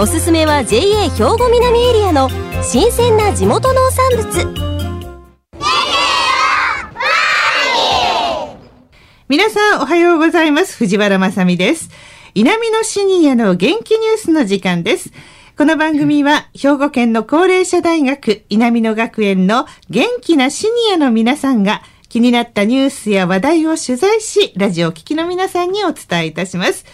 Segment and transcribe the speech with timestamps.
[0.00, 2.28] おすすめは JA 兵庫南エリアの
[2.62, 4.54] 新鮮な地元農産物。
[9.28, 10.76] 皆さんおはようございます。
[10.76, 11.90] 藤原まさです。
[12.36, 15.10] 南のシニアの元気ニュースの時間です。
[15.56, 26.84] この番組は兵庫県の高齢者大学南野学園の元気なシニアの皆さんが気になったニュースや話題を取材し、ラジオ聴きの皆さんにお伝えいたします。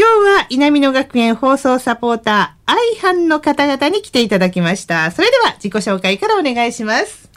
[0.00, 5.10] 今日は稲美野学園放送サポーター、愛班の方々に来ていただきました。
[5.10, 7.30] それでは自己紹介からお願いします。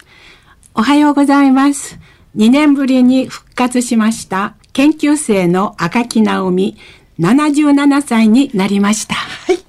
[0.74, 2.00] おはようございます。
[2.38, 6.78] 2年ぶりに復活しました研究生の赤木直美、
[7.20, 9.16] 77歳になりました。
[9.16, 9.60] はい。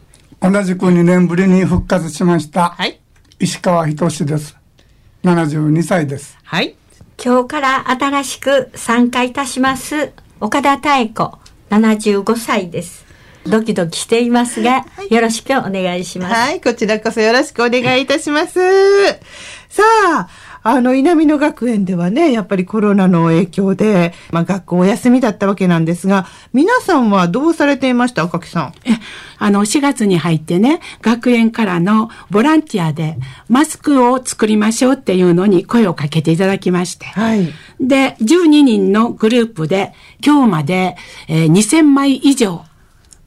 [0.40, 2.76] 同じく2年ぶりに復活しました。
[2.78, 3.00] はい。
[3.40, 4.56] 石川仁です。
[5.24, 6.38] 72歳です。
[6.44, 6.76] はい。
[7.20, 11.43] 今日から新しく参加いたします岡田妙子
[11.78, 13.04] 75歳です。
[13.46, 16.34] ドキドキしていますが、はい、よろしくお願いします。
[16.34, 18.58] はい、こちらこそよろしくお願いいたします。
[19.68, 20.28] さあ、
[20.66, 28.72] あの、稲美野学園ではね、やっぱりコロナの影響で、まあ学校お休みだったわけなんですが、皆さんはどうされていました赤木さん？
[28.86, 28.98] え、
[29.38, 37.04] あの、4月に入ってね、学園からのボランティアでマスクを作りましょうっていうのに声をかけていただきまして。
[37.06, 37.46] はい。
[37.78, 39.92] で、12人のグループで、
[40.24, 40.96] 今日まで、
[41.28, 42.62] えー、2000枚以上、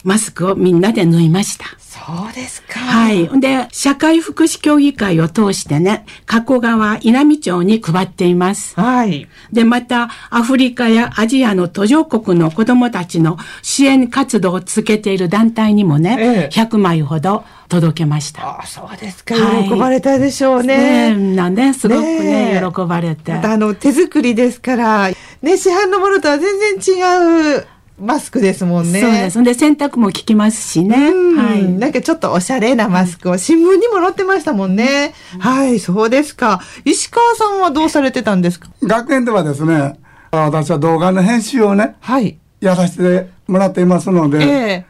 [0.03, 1.65] マスクをみんなで縫いました。
[2.07, 2.79] そうですか。
[2.79, 3.27] はい。
[3.41, 8.79] で、社会福祉協議会を通してね、加古川稲美町に配っています。
[8.79, 9.27] はい。
[9.51, 18.61] で、また、アフリカやアジアの途上国の子供たちの支援活動を続けている団体にもね、ええ、100枚ほど届けました。
[18.61, 19.35] あそうですか。
[19.35, 21.13] 喜ばれたでしょうね。
[21.13, 23.33] ねなんで、すごくね、ね喜ばれて。
[23.33, 25.09] また、あの、手作りですから、
[25.41, 27.67] ね、市販のものとは全然違う、
[27.99, 29.01] マスクですもんね。
[29.01, 29.43] そうです。
[29.43, 30.95] で、洗濯も効きますしね。
[31.35, 31.63] はい。
[31.63, 35.13] なんかちょっとおしゃれなマスクを、新聞にも載ってましたもんね。
[35.39, 36.61] はい、そうですか。
[36.85, 38.69] 石川さんはどうされてたんですか？
[38.83, 39.99] 学園ではですね、
[40.31, 42.37] 私は動画の編集をね、はい。
[42.61, 44.83] やらせてもらっていますので、えー、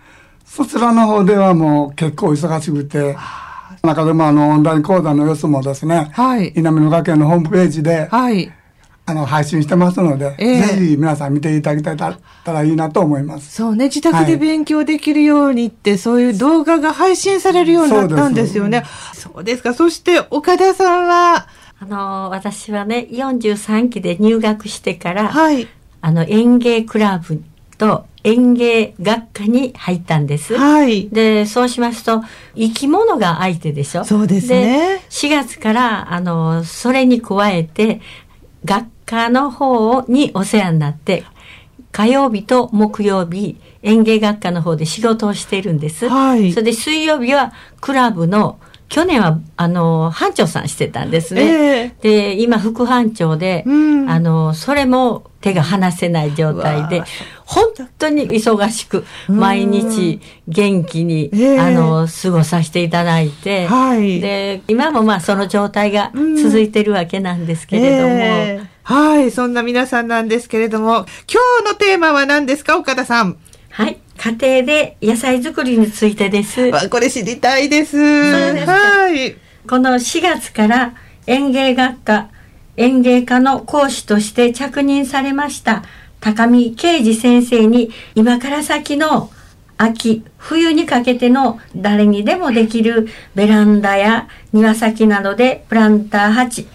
[0.46, 3.16] そちらの方ではもう結構忙しくて、
[3.84, 6.52] 中でもあのオンライン講座の様子もですね、はい。
[6.56, 8.52] 稲美野学園のホームページで、はい。
[9.10, 13.56] あの、配信してますので、えー、ぜひ皆さん見ていただきたいたらいいなと思います。
[13.56, 18.84] そうね、自宅で勉強できるようにって、はい、そういう動画が配信されるようになったんですよね。
[19.14, 19.74] そうですか。
[19.74, 21.48] そして、岡田さんは、
[21.80, 25.70] あの、私はね、43期で入学してから、はい。
[26.02, 27.42] あの、園芸クラブ
[27.78, 30.58] と園芸学科に入ったんです。
[30.58, 31.08] はい。
[31.08, 32.24] で、そうしますと、
[32.56, 34.98] 生き物が相手でしょそうですね。
[34.98, 38.02] で、4月から、あの、それに加えて、
[38.66, 41.24] 学科の方にお世話になって、
[41.92, 46.08] 火曜日と木曜日、園芸学科の方で仕事をしているんです。
[46.08, 46.52] はい。
[46.52, 48.60] それで水曜日はクラブの
[48.90, 51.42] 去年は、あの、班長さんしてたんですね。
[51.82, 57.04] えー、で、今、副班長で、うん、あの、それも手が離せない状態で、
[57.46, 57.66] 本
[57.98, 73.38] 当に忙しく、毎日元気に、えー、あの、過ごさせていただいて、はい、で、今もまあ、その状態が続いてるわけなんですけれども、えー、はい、そんな皆さんなんですけれども、今日のテーマは何ですか、岡田さん？
[73.70, 74.00] はい。
[74.18, 76.72] 家庭で野菜作りについてです。
[76.90, 77.98] これ知りたいです。
[77.98, 79.36] はい。
[79.68, 80.94] この4月から
[81.26, 82.30] 園芸学科、
[82.78, 85.84] 園芸科の講師として着任されました
[86.22, 89.30] 高見啓二先生に今から先の
[89.78, 96.70] 秋、冬にかけての誰にでもできるベランダや庭先などでプランター鉢、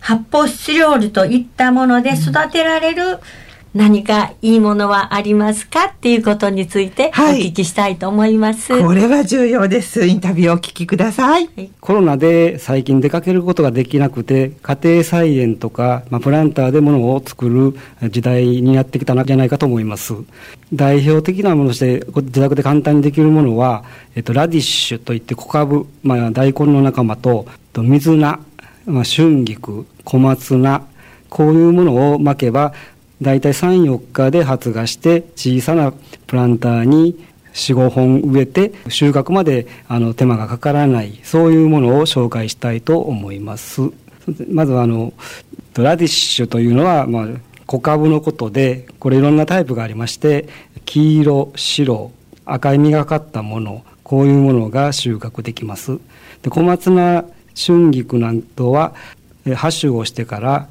[0.00, 3.18] 発泡スチロールといったもので育てられる、うん
[3.76, 10.06] 何かいいものはありますかっていうことについてお聞きしたいと思います、はい、これは重要です。
[10.06, 17.76] インタビューをお聞きください、はい、コロナで最近出かけることができなくて家庭菜園とか、まあ、プランターでものを作る
[18.08, 20.14] 時代になってきたんじゃないかと思います。
[20.72, 23.84] 代表的なものとして自宅で簡単にできるものは、
[24.14, 27.46] えっと、ラディッシュといって小株、まあ、大根の仲間と
[27.76, 28.40] 水菜、
[28.86, 30.86] まあ、春菊小松菜
[31.28, 32.72] こういうものをまけば
[33.20, 35.92] 大体3、4日で発芽して小さな
[36.26, 37.18] プランターに
[37.54, 43.80] 45本植えて収穫まであの手間がかからないそういうものを紹介したいと思います。
[44.50, 45.12] まずあの
[45.74, 47.26] ラディッシュというのは、まあ、
[47.66, 50.48] 小株のことでこれいろんなタイプがありまして
[50.84, 52.12] 黄色白
[52.44, 55.98] 赤い実がかったものこういうものが収穫できます。
[56.42, 57.24] で小松菜
[57.56, 58.94] 春菊などは
[59.54, 60.68] ハ種をしてから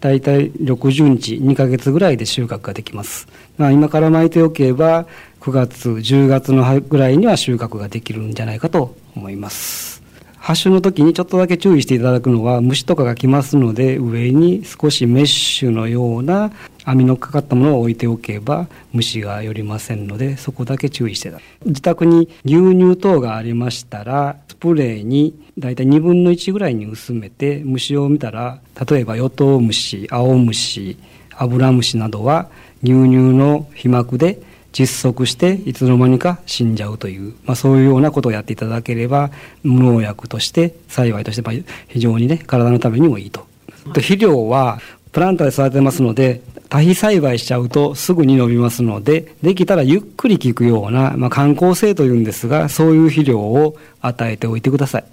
[0.00, 5.06] だいたい60日2ヶ月ぐらいで収穫ができます、まあ、今から巻いておけば
[5.40, 10.02] 9月10月のぐらいには収穫ができるんじゃないかと思います。
[10.46, 16.52] 発種の時にちょっとだけ注意していただくのは虫とかが来ますので上に少しメッシュのような
[16.86, 30.96] 網のかかったものを置いておけば虫が寄りませんのでそこだけ注意してた自宅に牛乳等がありましたらスプレーにだいたい2分の1ぐらいに薄めて虫を見たら例えばヨトウムシ青虫
[31.36, 32.48] アブラムシなどは
[32.82, 34.40] 牛乳の皮膜で
[34.72, 39.30] 窒息していつの間にか死んじゃうという、まあ、そういうようなことをやっていただければ
[39.62, 43.46] 無農薬として幸いとして、非常にね体のためにもいいと。
[43.94, 44.78] 肥料は
[45.12, 46.42] プランターで育てますので
[46.76, 55.04] 多肥栽培しちゃうとすぐに伸びますのでできたらゆっくり効くような、まあ、観光性というんですがそういう肥料を与えておいてください。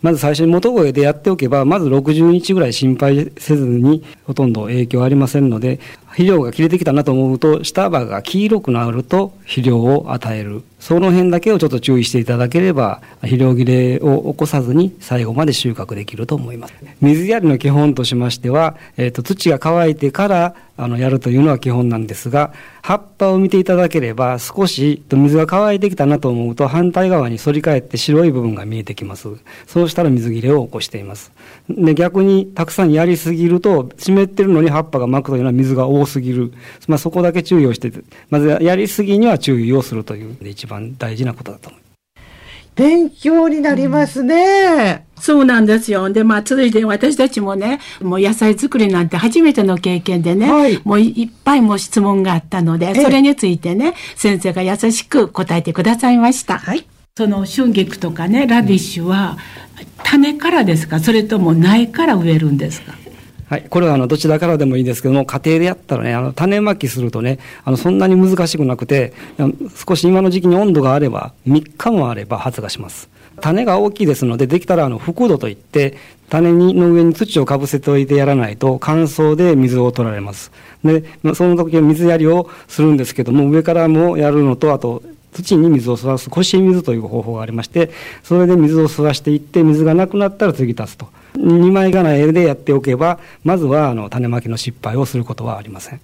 [0.00, 5.80] まず最初に元肥でやっておけばまず60日ぐらい心配せずにほとんど影響ありませんので
[6.18, 10.64] 肥料が切れてきたなと思うと下葉が黄色くなると肥料を与える。
[10.80, 16.74] その辺だけをちょっと注意していただければ肥料切れを起こさずに最後まで収穫できると思います。
[17.00, 29.28] 水やりの基本としましては、えーと、土が乾いてからあのやるというのは基本なんですが葉っぱを見ていただければ少し水が乾いてきたなと思うと反対側に反り返って白い部分が見えてきます。
[29.66, 31.32] そうしたら水切れを起こしています。
[31.68, 36.52] で逆にたくさんやりすぎると湿ってるのに葉っぱが巻くというのは水が多すぎる、
[36.88, 37.92] まあ、そこだけ注意をして
[38.30, 41.88] まずやりすぎには注意をするという一番大事なことだと思います
[42.74, 45.04] 勉強になりますね。
[45.16, 46.10] うん、そうなんですよ。
[46.10, 56.58] で、まあ、続いて私たちもね、もう野菜作りなんて初めての経験でね、はい、もういっぱいも質問があったので、それについてね、先生が優しく答えてくださいました。
[56.58, 56.86] はい。
[57.16, 59.38] その春菊とかね、ラディッシュは、
[60.04, 61.00] 種からですか？
[61.00, 62.94] それとも苗から植えるんですか？
[63.48, 69.14] はい、これはあのどちらからでもいいですけども、家庭でやったらね、あの種まきするとね、あのそんなに難しくなくて、
[69.86, 73.08] 少し今の時期に温度があれば、3日もあれば発芽します。
[73.40, 75.96] 種が大きいですので、できたらあの覆土といって、
[76.28, 80.52] 種にの上に土をかぶせておいてやらないと乾燥で水を取られます。
[80.84, 81.04] で、
[81.34, 85.02] その時は水やりをするんですけども、上からもやるのと、あと
[85.32, 87.90] 土に水を吸わす腰水という方法がありまして
[88.22, 91.08] それで水を吸わしていって水がなくなったら次立つと。
[91.36, 96.00] 2枚が苗でやっておけばまずはあの種まきの失敗をすることはありません。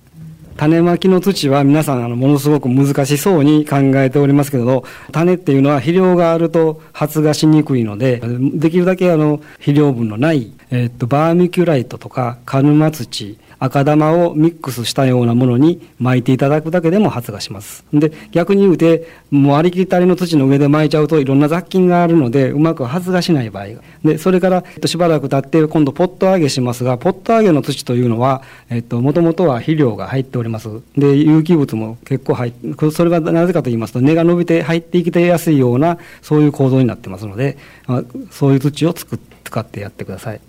[0.57, 8.23] 種まきの土は皆さんあのものすごく難しそうに考えておりますけれど種っていうのは肥料があると発芽しにくいので
[8.55, 17.85] できるだけあの肥料分のない、えっとバーミキュライトとかカヌマ土赤玉をミックスしたようなものに巻いていただくだけでも発芽します。
[17.93, 23.81] で、逆に言うて、もうありきたりの土の上で巻いちゃうといろんな雑菌があるので、うまく発芽しない場合が。
[24.05, 30.69] で、それから、えっと、しばらく経って今度ポット揚げしますが、ポット揚げの土というのは、えっと、もともとは肥料が入っております。
[30.97, 37.57] で、有機物も結構入って、それがなぜかと言いますと、根が伸びて入ってきてやすいような、そういう構造になってますので、
[37.87, 40.41] ま、そういう土を作使ってやってください。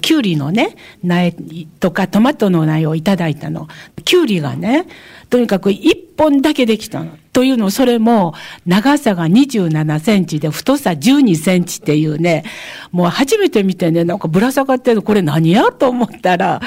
[0.00, 1.34] きゅうりのね、苗
[1.78, 3.68] とかトマトの苗をいただいたの。
[4.04, 4.86] きゅうりがね、
[5.28, 7.16] とにかく一本だけできたの。
[7.32, 8.34] というの、それも
[8.66, 12.44] 長さが27センチで太さ12センチっていうね、
[12.90, 16.60] もう初めて見てね、なんかぶら下がってるのこれ何やと思ったら、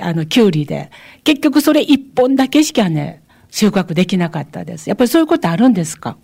[0.00, 0.90] あの、きゅうりで。
[1.24, 4.88] 結局それ一本だけしかね、収穫できなかったです。
[4.88, 6.16] やっぱりそういうことあるんですか？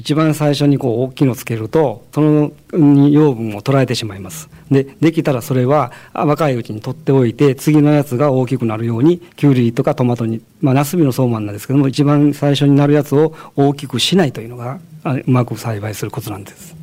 [0.00, 4.48] 一番最初にこう大きいのつけるとその養分を捉えてしまいます。
[4.70, 16.74] でできたらそれは若いうちに取っておいて次のやつが大きくなるようにきゅうりとかトマトにまあナスビの相馬なんですけども一番最初になるやつを大きくしないというのがうまく栽培するコツなんです。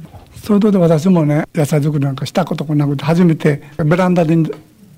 [0.44, 4.36] それとで私もね野菜作りなんかしたことがなくて初めてベランダで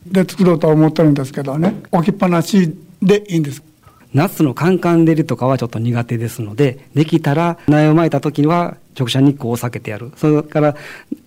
[0.05, 3.63] で作ろうと思ってるんですけどね置きっぱなしでいいんです。
[4.13, 10.11] 夏のカンカン照りとかはちょっと苦手ですので、できたら苗をまいた時には直射日光を避けてやる。
[10.17, 10.75] それから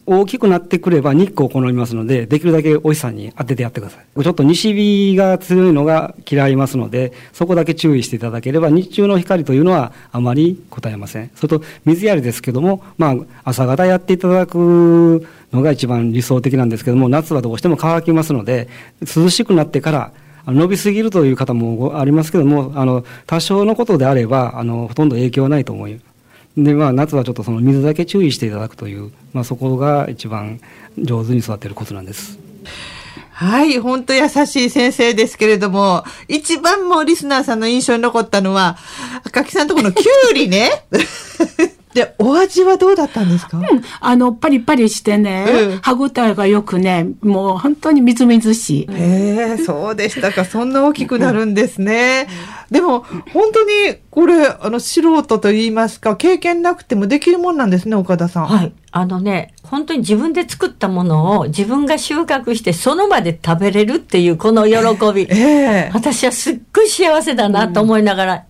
[0.05, 4.23] 大きくなってくれば日光を好みますので、できるだけお日さんに当ててやってください。
[4.23, 11.31] ちょっと西日が強いのが嫌いますので、そこだけ注意していただければ、日中の光というのはあまり答えません。
[11.37, 18.69] それと水やりですけども、まあ朝方やっていただくのが一番理想的なんですけども、夏はどうしても乾きますので、
[19.03, 20.13] 涼しくなってから
[20.47, 26.01] 伸びすぎるという方もありますけども、あの多少のことであればあのほとんど影響はないと思い
[26.57, 30.61] で、まあ、夏はちょっとその水だけ注意していただくという、まあ、そこが一番
[30.99, 32.39] 上手に育てるコツなんです。
[33.31, 38.77] はい、本当優しい先生ですけれども、一番もリスナーさんの印象に残ったのは、
[39.25, 40.71] 赤木さんとこのキュウリね。
[41.95, 43.67] で、お味はどうだったんですか、うん、
[44.01, 48.87] あの、パリパリしてね、うん、歯ごたえがよくね、もう本当にみずみずしい。
[48.91, 50.45] へえ、そうでしたか。
[50.45, 52.29] そんな大きくなるんですね。
[52.71, 53.01] でも、
[53.33, 58.47] 本当に、これ、あの、素人と言いますか、経験なくてもできるもんなんですね、岡田さん。
[58.47, 58.73] はい。
[58.91, 64.75] あのね、本当に自分で作ったものを自分が収穫してその場で食べれるっていうこの喜
[65.15, 65.23] び。
[65.31, 68.45] えー、私はすっごい幸せだなと思いながら、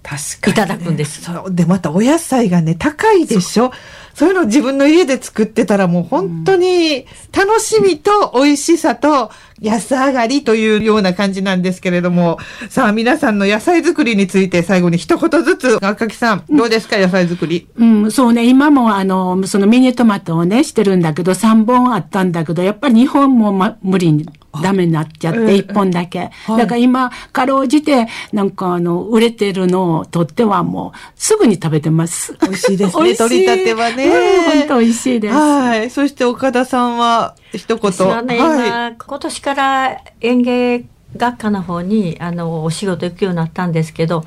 [0.50, 1.22] いただくんです。
[1.22, 1.54] そう。
[1.54, 3.70] で、またお野菜がね、高いでしょ
[4.14, 12.38] そういうのを自分の家で作ってたらもう本当に楽しみと美味しさと安上がりというような感じなんですけれども、
[12.68, 17.68] さあ皆さんの野菜作りについて最後に一言ずつ、赤木さん、どうですか、野菜作り？
[17.76, 24.28] うん、そうね、今もあの、そのミニトマトをね、してるんだけど、3本あったんだけど、やっぱり2本も、ま、無理に
[24.60, 26.30] ダメになっちゃって、1本だけ。
[26.48, 32.36] だから今、かろうじて、なんかあの、売れてるのをとってはもう、すぐに食べてます。
[32.42, 33.14] 美味しいですね。
[33.16, 34.10] 取り立てはね。
[34.10, 35.34] 本当美味しいです。
[35.34, 35.90] はい。
[35.90, 37.92] そして岡田さんは、一言。
[37.92, 40.84] 私はね、はい、今年から園芸
[41.16, 44.24] 学科の方にあのお仕事行くようになったんですけど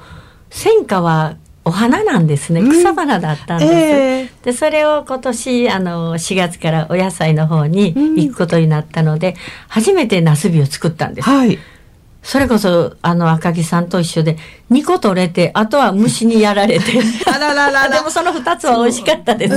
[0.49, 2.61] 戦果はお花なんですね。
[2.61, 4.21] 草花だったんです、うんえ。
[4.41, 9.35] ー、でそれを今年あの4月からお野菜の方に行くことになったので、うん、
[9.67, 11.57] 初めてナスビを作ったんです、はい、
[12.21, 14.37] それこそあの赤木さんと一緒で
[14.71, 16.85] 2個取れてあとは虫にやられて。
[17.27, 19.55] あららら でもその2つは美味しかったです。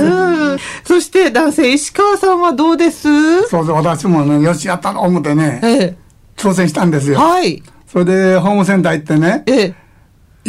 [0.83, 3.43] そそして男性石川さんはどうです？
[3.47, 5.95] そうそう私もねよしやったの思ってね、ええ。
[6.37, 7.19] 挑戦したんですよ。
[7.19, 7.61] はい。
[7.91, 9.75] それで、ホームセンター行ってね、ええ、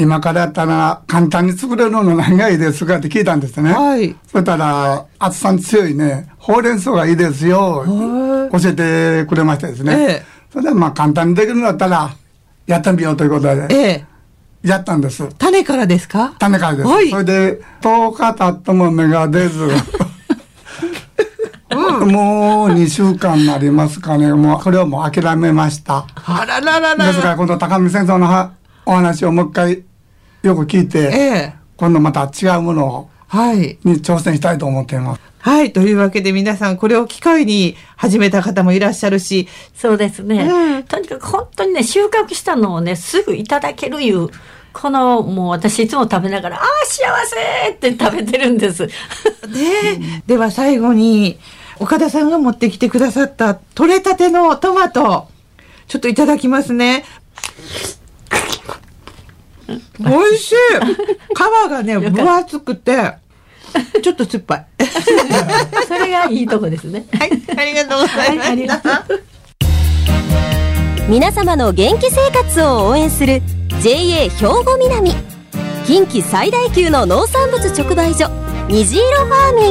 [0.00, 3.72] 今からやったら簡単に作れるの何がいいですかって聞いたんですね。
[3.72, 4.14] はい。
[4.30, 7.84] そしたら、暑さに強いね、ほうれん草がいいですよ、
[8.52, 8.72] 教え
[9.22, 9.92] てくれましてですね。
[9.94, 12.10] ええ、それでまあ簡単にできるんだったら、
[12.66, 13.66] やってみようということで。
[13.70, 14.04] ええ。
[14.62, 15.26] やったんです。
[15.38, 16.34] 種からですか？
[16.38, 16.88] 種からです。
[16.88, 17.10] はい。
[17.10, 19.68] それで、10日経っても芽が出ず。
[21.70, 24.32] もう2週間になりますかね。
[24.34, 26.04] もう、これをもう諦めました。
[26.26, 27.06] あらららら。
[27.06, 28.50] ですから、この高見先生の
[28.86, 29.82] お話をもう一回
[30.42, 33.78] よく聞いて、ええ、今度また違うものを、はい。
[33.84, 35.20] に挑戦したいと思っています。
[35.38, 35.72] はい。
[35.72, 39.48] というわけで皆さん、これを機会に始めた方もいらっしゃるし。
[39.74, 40.42] そうですね。
[40.42, 44.28] うん、とにかく本当にね、収穫したのをね、すぐいただけるいう、
[44.72, 48.86] この、もう私いつも食べながら、ああ、幸せって食べてるんです。
[49.46, 51.38] ね、では最後に、
[51.78, 55.28] 岡田さんが持ってきてくださった取れたてのトマト、
[55.86, 57.04] ちょっといただきますね。
[59.98, 60.54] 美味しい
[61.34, 63.14] 皮がね、分厚くて、
[64.02, 64.66] ちょっと酸っぱい。
[65.86, 67.04] それがいいとこですね。
[67.18, 68.88] はい、ありがとうございます。
[68.88, 69.04] は
[71.06, 73.42] い、皆様の元気生活を応援する
[73.82, 75.14] JA 兵庫南
[75.86, 78.28] 近畿最大級の農産物直売所
[78.68, 79.70] 虹色ファーミ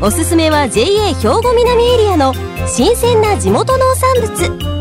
[0.00, 2.32] ンおすすめは JA 兵庫南エリアの
[2.66, 4.73] 新鮮な地元農産物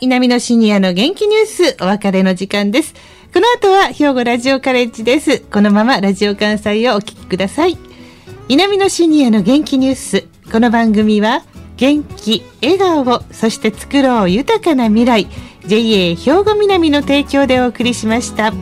[0.00, 2.94] 南のシニアの元気ニュース、お別れの時間です。
[3.34, 5.40] この後は兵庫ラジオカレッジです。
[5.40, 7.76] このままラジオ関西をお聞きください。
[8.48, 10.24] 南のシニアの元気ニュース。
[10.52, 11.42] この番組は、
[11.76, 15.26] 元気、笑顔を、そして作ろう豊かな未来、
[15.66, 18.52] JA 兵庫南の提供でお送りしました。